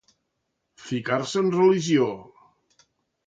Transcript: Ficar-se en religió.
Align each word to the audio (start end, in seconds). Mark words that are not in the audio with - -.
Ficar-se 0.85 1.43
en 1.45 1.53
religió. 1.57 2.09